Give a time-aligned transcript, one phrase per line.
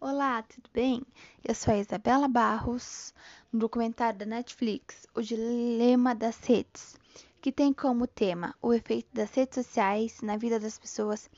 [0.00, 1.02] Olá, tudo bem?
[1.42, 3.12] Eu sou a Isabela Barros,
[3.52, 6.96] no documentário da Netflix O Dilema das Redes,
[7.40, 11.28] que tem como tema o efeito das redes sociais na vida das pessoas.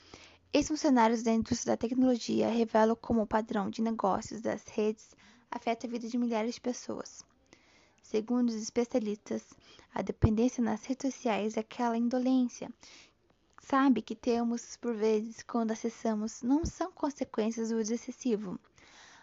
[0.52, 5.16] Ex-funcionários da indústria da tecnologia revelam como o padrão de negócios das redes
[5.50, 7.24] afeta a vida de milhares de pessoas.
[8.02, 9.42] Segundo os especialistas,
[9.94, 12.70] a dependência nas redes sociais é aquela indolência
[13.60, 18.58] sabe que temos por vezes quando acessamos não são consequências do uso excessivo,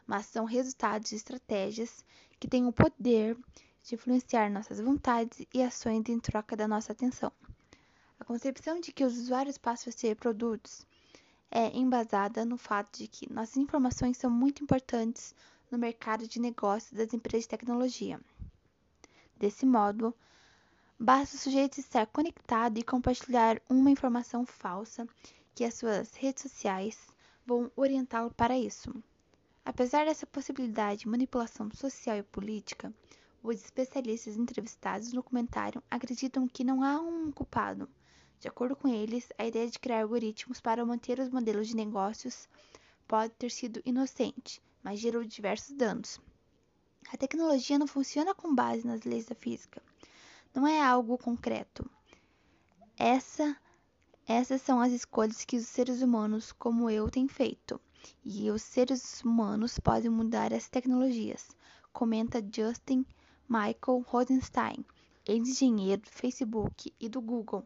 [0.05, 2.05] mas são resultados de estratégias
[2.39, 3.37] que têm o poder
[3.83, 7.31] de influenciar nossas vontades e ações em troca da nossa atenção.
[8.19, 10.85] A concepção de que os usuários passam a ser produtos
[11.51, 15.33] é embasada no fato de que nossas informações são muito importantes
[15.71, 18.19] no mercado de negócios das empresas de tecnologia.
[19.37, 20.15] Desse modo,
[20.99, 25.07] Basta o sujeito estar conectado e compartilhar uma informação falsa
[25.53, 26.97] que as suas redes sociais
[27.45, 28.91] vão orientá-lo para isso.
[29.63, 32.91] Apesar dessa possibilidade de manipulação social e política,
[33.43, 37.87] os especialistas entrevistados no documentário acreditam que não há um culpado.
[38.39, 42.49] De acordo com eles, a ideia de criar algoritmos para manter os modelos de negócios
[43.07, 46.19] pode ter sido inocente, mas gerou diversos danos.
[47.13, 49.79] A tecnologia não funciona com base nas leis da física
[50.57, 51.87] não é algo concreto.
[52.97, 53.55] Essa,
[54.27, 57.79] essas são as escolhas que os seres humanos, como eu, têm feito.
[58.25, 61.49] E os seres humanos podem mudar as tecnologias,
[61.93, 63.05] comenta Justin
[63.47, 64.83] Michael Rosenstein,
[65.27, 67.63] ex-engenheiro do Facebook e do Google,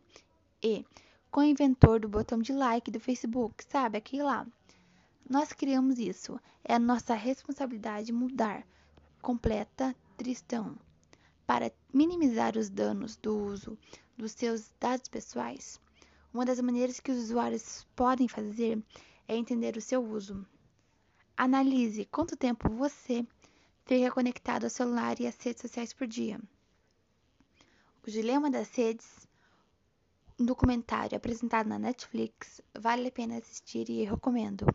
[0.62, 0.86] e
[1.32, 4.46] co-inventor do botão de like do Facebook, sabe aquele lá?
[5.30, 8.68] Nós criamos isso, é a nossa responsabilidade mudar.
[9.22, 10.76] Completa Tristão
[11.52, 13.78] para minimizar os danos do uso
[14.18, 15.82] dos seus dados pessoais,
[16.34, 18.82] uma das maneiras que os usuários podem fazer
[19.28, 20.48] é entender o seu uso.
[21.36, 23.28] Analise quanto tempo você
[23.84, 26.40] fica conectado ao celular e às redes sociais por dia.
[28.08, 29.28] O Dilema das Redes,
[30.40, 34.66] um documentário apresentado na Netflix, vale a pena assistir e recomendo.